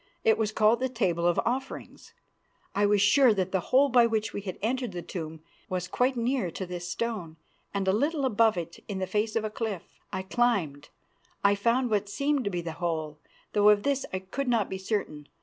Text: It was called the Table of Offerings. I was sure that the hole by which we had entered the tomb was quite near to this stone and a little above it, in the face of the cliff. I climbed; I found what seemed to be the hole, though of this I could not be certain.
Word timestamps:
It 0.23 0.35
was 0.35 0.51
called 0.51 0.79
the 0.79 0.89
Table 0.89 1.27
of 1.27 1.39
Offerings. 1.45 2.15
I 2.73 2.87
was 2.87 3.03
sure 3.03 3.35
that 3.35 3.51
the 3.51 3.59
hole 3.69 3.87
by 3.87 4.07
which 4.07 4.33
we 4.33 4.41
had 4.41 4.57
entered 4.59 4.93
the 4.93 5.03
tomb 5.03 5.41
was 5.69 5.87
quite 5.87 6.15
near 6.17 6.49
to 6.49 6.65
this 6.65 6.89
stone 6.89 7.37
and 7.71 7.87
a 7.87 7.91
little 7.93 8.25
above 8.25 8.57
it, 8.57 8.83
in 8.87 8.97
the 8.97 9.05
face 9.05 9.35
of 9.35 9.43
the 9.43 9.51
cliff. 9.51 9.83
I 10.11 10.23
climbed; 10.23 10.89
I 11.43 11.53
found 11.53 11.91
what 11.91 12.09
seemed 12.09 12.45
to 12.45 12.49
be 12.49 12.61
the 12.61 12.71
hole, 12.81 13.19
though 13.53 13.69
of 13.69 13.83
this 13.83 14.03
I 14.11 14.17
could 14.17 14.47
not 14.47 14.69
be 14.71 14.79
certain. 14.79 15.27